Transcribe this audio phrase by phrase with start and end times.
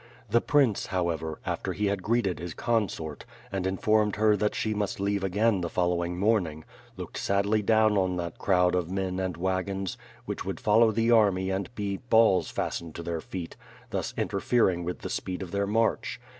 [0.31, 4.99] The prince, however, after he had greeted his consort, and informed her that she must
[4.99, 6.65] leave again the following morning,
[6.97, 11.51] looked sadly down on that crowd of men and wagons, which would follow the army
[11.51, 13.55] and be balls fastened to their feet,
[13.91, 16.19] thus interfering with the speed of their march.